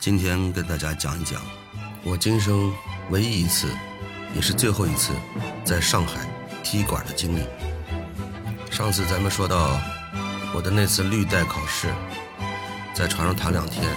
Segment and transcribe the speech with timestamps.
[0.00, 1.42] 今天跟大家讲一讲
[2.02, 2.72] 我今生
[3.10, 3.68] 唯一一次，
[4.34, 5.12] 也是最后一次
[5.62, 6.26] 在上海
[6.64, 7.42] 踢馆的经历。
[8.70, 9.78] 上次咱们说到
[10.54, 11.92] 我的那次绿带考试，
[12.94, 13.94] 在床上躺两天，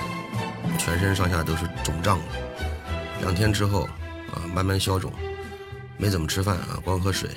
[0.78, 2.26] 全身上下都是肿胀的。
[3.22, 3.84] 两天之后
[4.34, 5.10] 啊，慢慢消肿，
[5.96, 7.30] 没怎么吃饭啊，光喝水，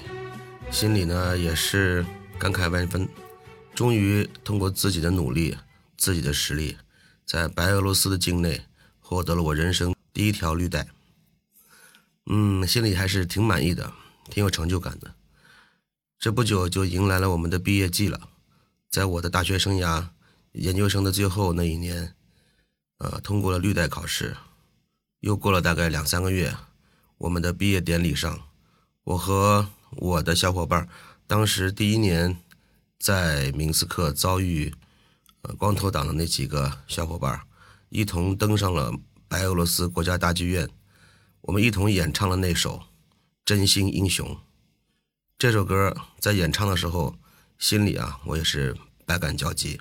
[0.72, 2.04] 心里呢也是
[2.36, 3.08] 感慨万分。
[3.76, 5.56] 终于通过自己的努力，
[5.96, 6.76] 自己的实力。
[7.26, 8.64] 在白俄罗斯的境内
[9.00, 10.86] 获得了我人生第一条绿带，
[12.26, 13.92] 嗯，心里还是挺满意的，
[14.30, 15.12] 挺有成就感的。
[16.20, 18.28] 这不久就迎来了我们的毕业季了，
[18.88, 20.06] 在我的大学生涯，
[20.52, 22.14] 研究生的最后那一年，
[22.98, 24.36] 呃，通过了绿带考试。
[25.18, 26.56] 又过了大概两三个月，
[27.18, 28.40] 我们的毕业典礼上，
[29.02, 30.88] 我和我的小伙伴，
[31.26, 32.38] 当时第一年
[33.00, 34.72] 在明斯克遭遇。
[35.58, 37.40] 光头党的那几个小伙伴
[37.88, 38.92] 一同登上了
[39.28, 40.68] 白俄罗斯国家大剧院，
[41.40, 42.78] 我们一同演唱了那首
[43.44, 44.28] 《真心英雄》。
[45.38, 47.16] 这首歌在演唱的时候，
[47.58, 49.80] 心里啊，我也是百感交集。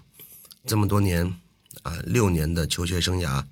[0.65, 1.39] 这么多年
[1.83, 3.45] 啊，六年的求学生涯，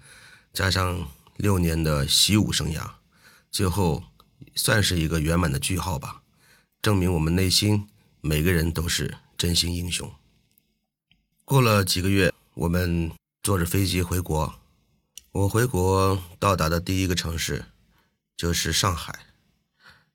[0.51, 2.91] 加上六年的习武生涯，
[3.51, 4.03] 最后
[4.55, 6.21] 算是一个圆满的句号吧，
[6.81, 7.87] 证明我们内心
[8.21, 10.11] 每个人都是真心英雄。
[11.45, 13.11] 过了几个月，我们
[13.43, 14.55] 坐着飞机回国。
[15.33, 17.65] 我回国到达的第一个城市
[18.37, 19.13] 就是上海。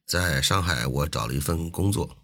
[0.07, 2.17] 在上海，我找了一份工作。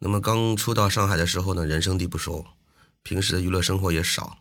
[0.00, 2.44] 那么刚初到上海的时候呢，人生地不熟，
[3.04, 4.38] 平时的娱乐生活也少。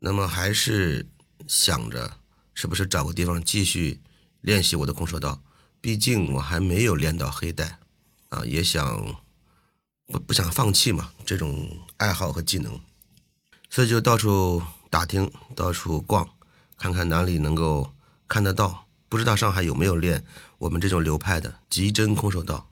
[0.00, 1.06] 那么还是
[1.46, 2.18] 想着
[2.54, 4.00] 是不是找个地方继续
[4.40, 5.40] 练习我的空手道，
[5.80, 7.78] 毕竟我还没有练到黑带
[8.30, 9.22] 啊，也想。
[10.08, 12.80] 不不想放弃嘛，这种爱好和技能，
[13.68, 16.26] 所以就到处打听，到处逛，
[16.78, 17.92] 看看哪里能够
[18.26, 18.86] 看得到。
[19.10, 20.24] 不知道上海有没有练
[20.58, 22.68] 我们这种流派的极真空手道。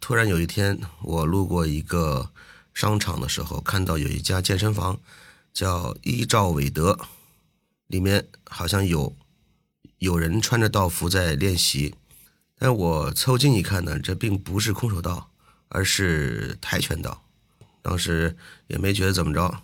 [0.00, 2.30] 突然有一天，我路过一个
[2.74, 4.98] 商场的时候，看到有一家健身房，
[5.52, 6.98] 叫依照韦德，
[7.86, 9.14] 里面好像有
[9.98, 11.94] 有人穿着道服在练习。
[12.58, 15.29] 但我凑近一看呢，这并不是空手道。
[15.70, 17.24] 而是跆拳道，
[17.80, 18.36] 当时
[18.66, 19.62] 也没觉得怎么着，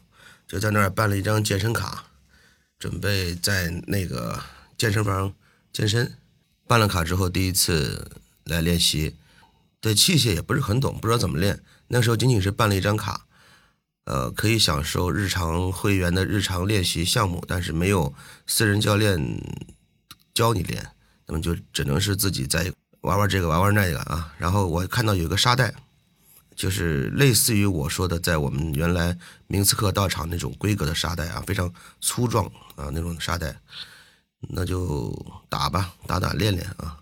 [0.48, 2.04] 就在那儿办了一张健身卡，
[2.78, 4.42] 准备在那个
[4.78, 5.34] 健身房
[5.72, 6.16] 健身。
[6.68, 8.10] 办了卡之后，第一次
[8.44, 9.16] 来练习，
[9.80, 11.62] 对器械也不是很懂，不知道怎么练。
[11.88, 13.26] 那时候仅仅是办了一张卡，
[14.04, 18.14] 呃，可以享受日常会员的日常练习项目，但是没有
[18.46, 19.40] 私人教练
[20.34, 20.90] 教你练，
[21.26, 24.32] 那么就只能是自己在玩玩这个玩玩那个啊。
[24.38, 25.74] 然后我看到有个沙袋。
[26.56, 32.46] 就是类似于我说的，在我们原来明斯克道场那种规格的沙袋啊，非常粗壮
[32.76, 33.60] 啊那种沙袋，
[34.40, 35.14] 那就
[35.50, 36.98] 打吧，打打练练啊，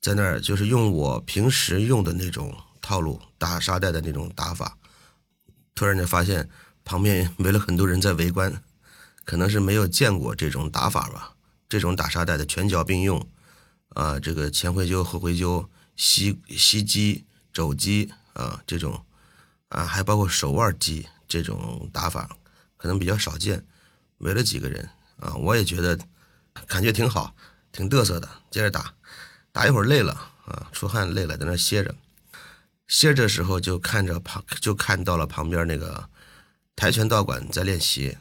[0.00, 4.78] 在那儿就是用我平时用的那种套路打沙袋的那种打法，
[5.74, 6.48] 突然就发现
[6.84, 8.62] 旁边围了很多人在围观，
[9.24, 11.34] 可能是没有见过这种打法吧，
[11.68, 13.26] 这种打沙袋的拳脚并用
[13.88, 18.12] 啊，这个前回揪后回揪，膝膝击肘击。
[18.32, 19.04] 啊，这种
[19.68, 22.36] 啊，还包括手腕击这种打法，
[22.76, 23.64] 可能比较少见。
[24.18, 25.98] 围了几个人啊，我也觉得
[26.66, 27.34] 感觉挺好，
[27.72, 28.28] 挺嘚瑟的。
[28.50, 28.94] 接着打，
[29.50, 30.12] 打一会儿累了
[30.44, 31.94] 啊，出汗累了，在那歇着。
[32.86, 36.08] 歇着的时候就看着旁，就看到了旁边那个
[36.76, 38.16] 跆拳道馆在练习，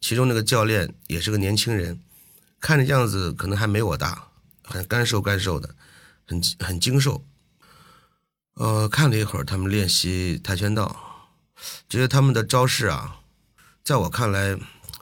[0.00, 2.00] 其中那个教练也是个年轻人，
[2.60, 4.28] 看着样子可能还没我大，
[4.62, 5.74] 很干瘦干瘦的，
[6.26, 7.24] 很很精瘦。
[8.54, 11.30] 呃，看了一会儿他们练习跆拳道，
[11.88, 13.20] 觉得他们的招式啊，
[13.82, 14.58] 在我看来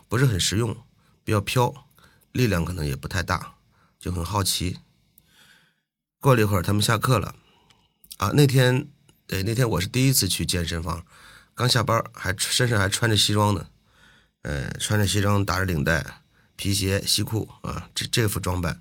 [0.09, 0.77] 不是很实用，
[1.25, 1.87] 比较飘，
[2.33, 3.55] 力量可能也不太大，
[3.99, 4.79] 就很好奇。
[6.21, 7.35] 过了一会儿，他们下课了，
[8.19, 8.89] 啊，那天
[9.27, 11.05] 对那天我是第一次去健身房，
[11.55, 13.67] 刚下班，还身上还穿着西装呢，
[14.43, 16.23] 嗯，穿着西装，打着领带，
[16.55, 18.81] 皮鞋、西裤啊，这这副装扮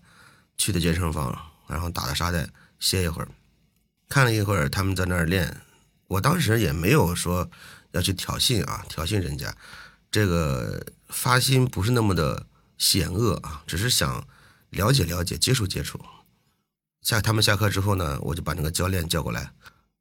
[0.58, 2.48] 去的健身房，然后打了沙袋，
[2.80, 3.28] 歇一会儿。
[4.10, 5.62] 看了一会儿，他们在那儿练，
[6.08, 7.50] 我当时也没有说
[7.92, 9.56] 要去挑衅啊，挑衅人家，
[10.10, 12.48] 这个发心不是那么的
[12.78, 14.28] 险恶啊，只是想
[14.72, 16.02] 了解了解，接触接触。
[17.04, 19.54] 下他们下课之后呢，我就把那个教练叫过来，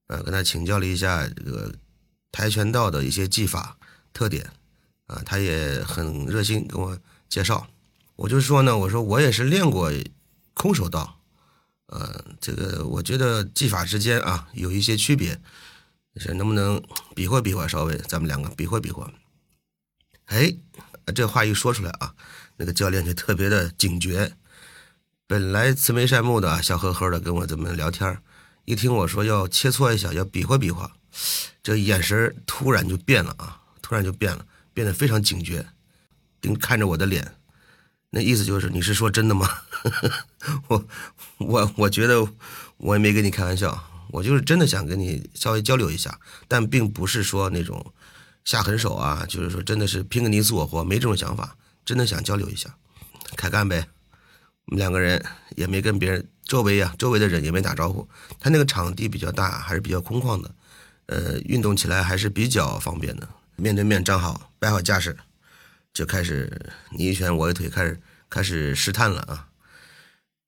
[0.06, 1.72] 呃，跟他请教了一下这个
[2.32, 3.76] 跆拳道的一些技法
[4.14, 4.50] 特点，
[5.06, 7.66] 啊，他也很热心跟我介绍。
[8.16, 9.92] 我就说呢，我说我也是练过
[10.54, 11.17] 空手道。
[11.88, 15.40] 呃，这个我觉得技法之间啊有一些区别，
[16.16, 16.82] 是能不能
[17.14, 17.66] 比划比划？
[17.66, 19.10] 稍微咱们两个比划比划。
[20.26, 20.54] 哎，
[21.14, 22.14] 这话一说出来啊，
[22.56, 24.36] 那个教练就特别的警觉。
[25.26, 28.18] 本来慈眉善目的，笑呵呵的跟我这么聊天
[28.64, 30.94] 一听我说要切磋一下，要比划比划，
[31.62, 35.66] 这眼神突然就变了啊，突然就变了，变得非常警觉，
[36.40, 37.34] 盯看着我的脸，
[38.10, 39.48] 那意思就是你是说真的吗？
[40.68, 40.84] 我
[41.38, 42.26] 我我觉得
[42.78, 43.78] 我也没跟你开玩笑，
[44.10, 47.92] 我就是真的想跟你稍微交流一下，但并不是说那种
[48.44, 52.74] 下狠手啊，就是说真的是拼个你死我活，没这种想法，真的想交流一下，
[53.36, 53.86] 开干呗。
[54.66, 55.22] 我们两个人
[55.56, 58.06] 也没跟别人周围呀，周围的人也没打招呼。
[58.40, 60.54] 他那个场地比较大，还是比较空旷的，
[61.06, 63.28] 呃，运动起来还是比较方便的。
[63.56, 65.16] 面对面站好，摆好架势，
[65.98, 66.48] 就开始
[66.92, 68.00] 你一拳我一腿，开始
[68.30, 69.48] 开始试探了啊！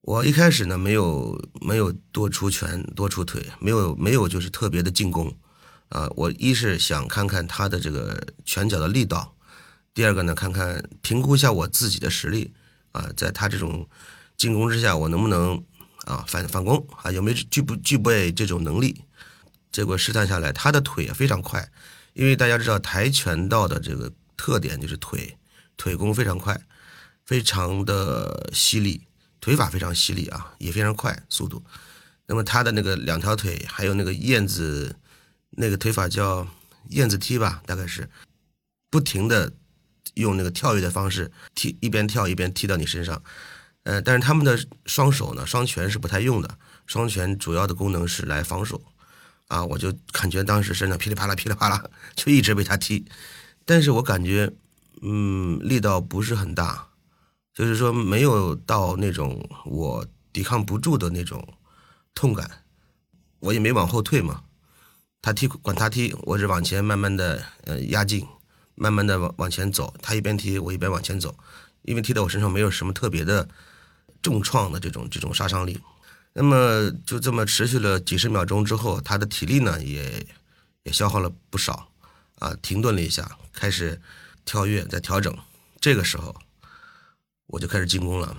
[0.03, 5.37] 我一开始呢，没有没有多出拳多出腿，没有没有就是特别的进攻
[5.89, 6.09] 啊。
[6.15, 9.35] 我一是想看看他的这个拳脚的力道，
[9.93, 12.55] 第二个呢，看看评估一下我自己的实力。
[12.93, 13.89] 啊，在他这种
[14.37, 15.61] 进攻之下，我能不能
[16.05, 17.11] 啊反反攻啊？
[17.11, 19.03] 有没有具不具备这种能力？
[19.73, 21.69] 结果试探下来，他的腿也非常快，
[22.13, 25.37] 因为大家知道跆拳道的这个特点就是腿
[25.81, 26.61] 腿功非常快，
[27.25, 29.07] 非常的犀利，
[29.41, 31.65] 腿法非常犀利啊，也非常快速度。
[32.27, 34.95] 那么他的那个两条腿，还有那个燕子
[35.53, 36.47] 那个腿法叫
[36.91, 38.11] 燕子踢吧，大概是
[38.91, 39.53] 不停的。
[40.15, 43.23] 用那个跳跃的方式踢，一边跳一边踢到你身上，
[43.85, 48.83] 呃，但是他们的双手呢，双拳是不太用的，双拳主要的功能是来防守，
[49.47, 51.83] 啊，我就感觉当时身上噼里啪啦噼里啪啦，
[52.17, 53.07] 就一直被他踢，
[53.65, 54.53] 但是我感觉，
[55.03, 56.89] 嗯，力道不是很大，
[57.55, 61.47] 就是说没有到那种我抵抗不住的那种
[62.15, 62.65] 痛感，
[63.39, 64.43] 我也没往后退嘛，
[65.23, 68.27] 他踢管他踢，我是往前慢慢的呃压进。
[68.77, 71.37] 慢慢的往往前走，他一边踢我一边往前走，
[71.83, 73.47] 因为踢到我身上没有什么特别的
[74.23, 75.79] 重创的这种这种杀伤力。
[76.33, 80.27] 那么就这么持续了几十秒钟之后，他的体力呢也
[80.85, 81.93] 也消耗了不少
[82.39, 84.01] 啊，停顿了一下，开始
[84.51, 85.33] 跳跃再调整。
[85.81, 86.35] 这个时候
[87.47, 88.37] 我就开始进攻了，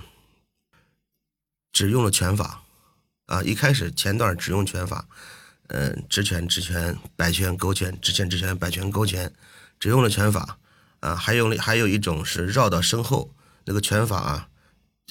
[1.72, 2.64] 只用了拳法
[3.28, 5.08] 啊，一开始前段只用拳法，
[5.68, 9.34] 嗯，直拳直拳摆拳勾拳直拳直拳摆拳勾拳。
[9.80, 10.60] 只用了拳法，
[11.00, 14.50] 啊，还有还有一种是绕到身后那个拳法啊，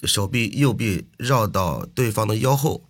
[0.04, 2.86] 手臂右臂绕到对方的腰后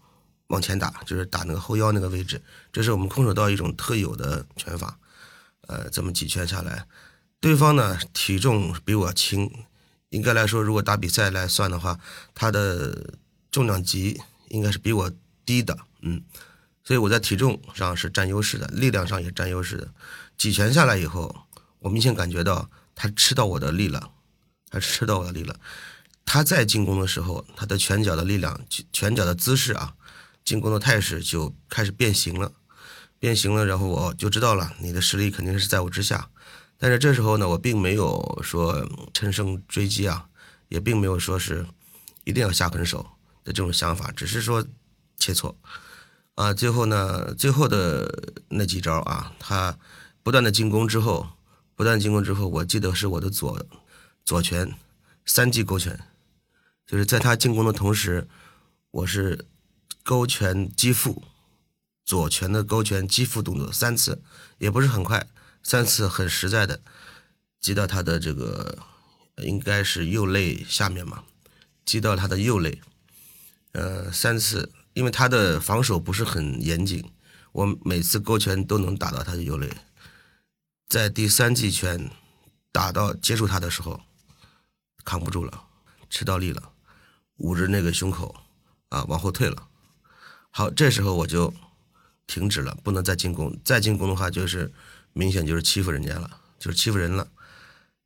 [0.49, 2.43] 往前打，就是打那个后腰那个位置，
[2.73, 4.99] 这是我们空手道一种特有的拳法。
[5.69, 6.85] 呃，这么几拳下来，
[7.41, 9.51] 对方呢体重比我轻，
[10.11, 11.99] 应该来说如果打比赛来算的话，
[12.35, 13.15] 他的
[13.51, 15.11] 重量级应该是比我
[15.45, 16.23] 低的，嗯，
[16.85, 19.93] 所以我在体重上是占优势的，力量上也占优势的。
[20.37, 21.47] 几拳下来以后。
[21.83, 24.11] 我明显感觉到他吃到我的力了，
[24.69, 25.59] 他吃到我的力了。
[26.27, 28.61] 他在进攻的时候，他的拳脚的力量、
[28.93, 29.95] 拳脚的姿势啊，
[30.45, 32.53] 进攻的态势就开始变形了，
[33.19, 33.65] 变形了。
[33.65, 36.29] 然后我就知道了，你的实力肯定是在我之下。
[36.81, 38.85] 但是这时候呢，我并没有说
[39.15, 40.27] 乘胜追击啊，
[40.69, 41.65] 也并没有说是
[42.25, 43.07] 一定要下狠手
[43.45, 44.67] 的这种想法，只是说
[45.17, 45.55] 切磋
[46.35, 46.53] 啊。
[46.53, 49.79] 最后呢，最后的那几招啊，他
[50.25, 51.29] 不断的进攻之后。
[51.77, 53.65] 不断进攻之后，我记得是我的左
[54.23, 54.75] 左拳
[55.25, 55.99] 三记勾拳，
[56.87, 58.29] 就是在他进攻的同时，
[58.91, 59.47] 我是
[60.03, 61.23] 勾拳击腹，
[62.05, 64.21] 左拳的勾拳击腹动作三次，
[64.59, 65.27] 也不是很快，
[65.63, 66.81] 三次很实在的
[67.61, 68.79] 击到他的这个
[69.37, 71.25] 应该是右肋下面嘛，
[71.85, 72.81] 击到他的右肋，
[73.73, 77.11] 呃三次，因为他的防守不是很严谨，
[77.53, 79.71] 我每次勾拳都能打到他的右肋。
[80.89, 82.11] 在第三记拳
[82.73, 84.01] 打到接触他的时候，
[85.05, 85.65] 扛不住了，
[86.09, 86.73] 吃到力了，
[87.37, 88.35] 捂着那个胸口
[88.89, 89.69] 啊，往后退了。
[90.51, 91.55] 好，这时候我就
[92.27, 93.57] 停止了，不能再进攻。
[93.65, 94.73] 再进攻的话，就是
[95.13, 97.27] 明显就是欺负人家了，就是欺负人了。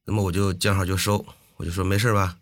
[0.05, 1.25] 那么我就见好就收，
[1.57, 2.37] 我就说没事吧，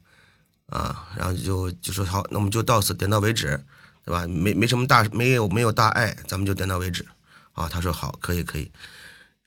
[0.67, 3.63] 啊，然后就就说好，那我们就到此点到为止，
[4.05, 4.27] 对吧？
[4.27, 7.07] 没没什么大，没有没有大碍，咱们就点到为止。
[7.53, 8.71] 啊，他说好，可以可以。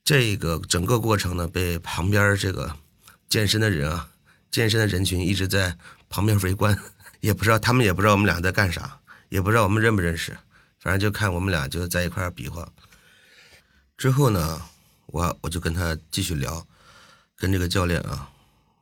[0.04, 2.78] 这个整个过程呢，被旁边这个
[3.28, 4.08] 健身的人啊，
[4.52, 5.76] 健身的人群一直在
[6.08, 6.78] 旁边围观，
[7.20, 10.38] 也不知道他们也不知道我们俩在干啥，也不知道我们认不认识，
[10.80, 12.72] 反正就看我们俩就在一块比划。
[13.98, 14.62] 之后呢，
[15.16, 16.68] 我我就跟他继续聊，
[17.38, 18.30] 跟这个教练啊，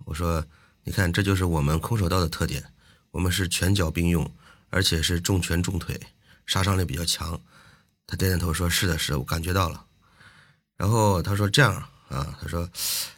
[0.04, 0.44] 我说，
[0.84, 2.74] 你看这就是我们空手道的特点，
[3.12, 4.28] 我们是拳脚并用，
[4.72, 6.00] 而且是重拳重腿，
[6.48, 7.40] 杀伤力比较强。
[8.08, 9.86] 他点点头说：“是的，是的，我感觉到了。”
[10.76, 11.72] 然后他说：“这样
[12.10, 12.68] 啊，他说，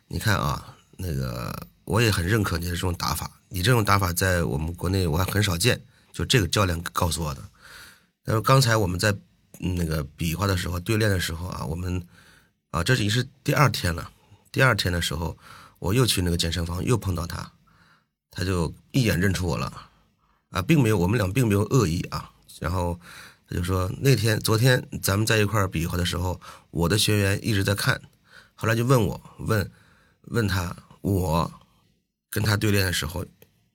[0.10, 5.81] 你看啊，那个我也很认可你的这种打法，你这种打法在我们国内我还很少见。
[6.12, 7.41] 就这个教练告诉我的。
[8.25, 9.15] 他说刚才我们在
[9.60, 12.05] 那个比划的时候对练的时候啊，我们
[12.75, 14.12] 啊这已经是第二天了。
[14.51, 15.38] 第二天的时候，
[15.79, 17.50] 我又去那个健身房，又碰到他，
[18.29, 19.72] 他就一眼认出我了
[20.50, 22.29] 啊，并没有我们俩并没有恶意啊。
[22.60, 23.00] 然后
[23.48, 28.01] 他就说那天昨天咱们在一块比划的时候，我的学员一直在看，
[28.55, 29.72] 后来就问我问
[30.24, 31.50] 问他我
[32.29, 33.25] 跟他对练的时候，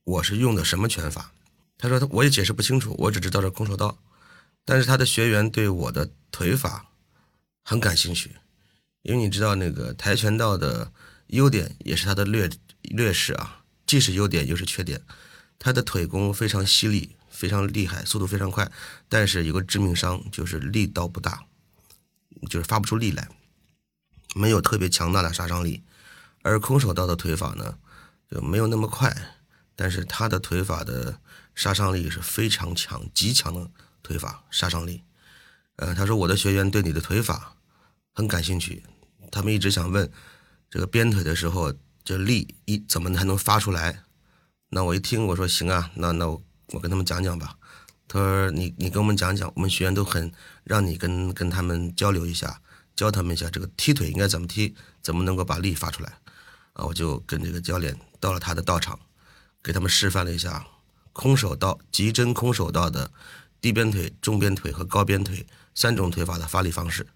[0.05, 1.33] 我是用的什么拳法？
[1.79, 3.97] 他说他我也解释不清楚，我只知道这空手道，
[4.67, 6.85] 但是他的学员对我的腿法
[7.65, 8.37] 很感兴趣，
[9.03, 10.93] 因为你知道那个跆拳道的
[11.29, 12.51] 优点也是他的劣
[12.83, 15.03] 劣势啊，既是优点又是缺点。
[15.59, 18.71] 他的腿功非常犀利，非常厉害，速度非常快，
[19.09, 21.45] 但是有个致命伤就是力道不大，
[22.49, 23.29] 就是发不出力来，
[24.35, 25.83] 没有特别强大的杀伤力。
[26.43, 27.77] 而空手道的腿法呢，
[28.31, 29.15] 就没有那么快，
[29.77, 31.21] 但是他的腿法的。
[31.53, 33.71] 杀伤力是非常强、极强的
[34.03, 35.03] 腿法杀伤力。
[35.77, 37.55] 呃，他说我的学员对你的腿法
[38.15, 38.83] 很感兴趣，
[39.31, 40.11] 他们一直想问
[40.69, 41.73] 这个鞭腿的时候
[42.05, 44.03] 这力一怎么才能发出来？
[44.71, 47.57] 那我一听我说行啊，那那我我跟他们讲讲吧。
[48.07, 50.33] 他说你你跟我们讲讲，我们学员都很
[50.65, 52.61] 让你跟跟他们交流一下，
[52.97, 56.19] 教他们一下这个踢腿应该怎么踢，怎么能够把力发出来。
[56.73, 58.99] 啊，我就跟这个教练到了他的道场，
[59.63, 60.67] 给他们示范了一下。
[61.13, 63.11] 空手道、极真空手道的
[63.61, 67.07] 低鞭腿、中鞭腿和高鞭腿三种腿法的发力方式，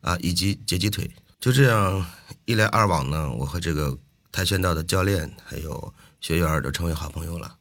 [0.00, 1.10] 啊，以及截击腿。
[1.38, 2.04] 就这样
[2.44, 3.98] 一来二往呢，我和这个
[4.32, 7.56] 跆拳道的教练还有学员都成为好朋友了。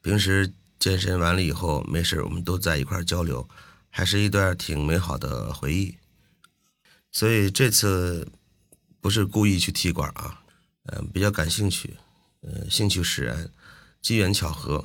[0.00, 3.48] 平时健身完了以后，没事我们都在一块交流，
[3.90, 5.96] 还是一段挺美好的回忆。
[7.12, 8.28] 所以这次
[9.00, 10.42] 不是故意去踢馆啊，
[10.84, 11.96] 嗯，比较感兴趣，
[12.42, 13.50] 嗯，兴趣使然，
[14.00, 14.84] 机缘巧合。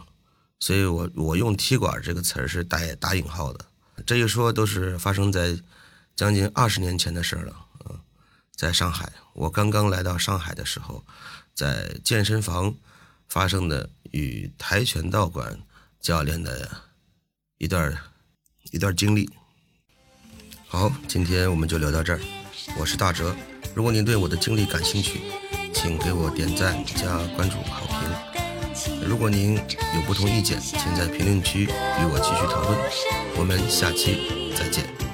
[0.60, 3.66] 所以我我用踢馆这个词儿是打打引号的，
[4.06, 5.58] 这一说都是发生在
[6.16, 7.56] 将近二十年前的事了。
[7.90, 8.00] 嗯，
[8.56, 11.04] 在上海，我刚刚来到上海的时候，
[11.54, 12.76] 在健身房
[13.28, 15.60] 发生的与跆拳道馆
[16.00, 16.70] 教练的
[17.58, 17.98] 一段
[18.72, 19.30] 一段经历。
[20.68, 22.20] 好，今天我们就聊到这儿。
[22.78, 23.36] 我是大哲，
[23.76, 25.22] 如果您对我的经历感兴趣，
[25.74, 29.08] 请给我点赞加关注好评。
[29.08, 29.56] 如果您
[29.96, 32.80] 有不同意见，请在评论区与我继续讨论。
[33.38, 35.13] 我们下期再见。